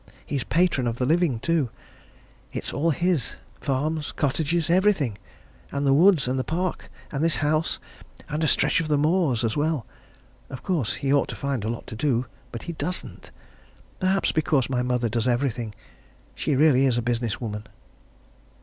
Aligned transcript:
He's 0.25 0.43
patron 0.43 0.87
of 0.87 0.97
the 0.97 1.05
living, 1.05 1.39
too. 1.39 1.69
It's 2.51 2.73
all 2.73 2.89
his 2.89 3.35
farms, 3.59 4.11
cottages, 4.11 4.67
everything. 4.67 5.19
And 5.71 5.85
the 5.85 5.93
woods, 5.93 6.27
and 6.27 6.39
the 6.39 6.43
park, 6.43 6.89
and 7.11 7.23
this 7.23 7.35
house, 7.35 7.77
and 8.27 8.43
a 8.43 8.47
stretch 8.47 8.79
of 8.81 8.87
the 8.87 8.97
moors, 8.97 9.43
as 9.43 9.55
well. 9.55 9.85
Of 10.49 10.63
course, 10.63 10.95
he 10.95 11.13
ought 11.13 11.27
to 11.29 11.35
find 11.35 11.63
a 11.63 11.69
lot 11.69 11.85
to 11.85 11.95
do 11.95 12.25
but 12.51 12.63
he 12.63 12.73
doesn't. 12.73 13.29
Perhaps 13.99 14.31
because 14.31 14.71
my 14.71 14.81
mother 14.81 15.07
does 15.07 15.27
everything. 15.27 15.75
She 16.33 16.55
really 16.55 16.87
is 16.87 16.97
a 16.97 17.03
business 17.03 17.39
woman." 17.39 17.67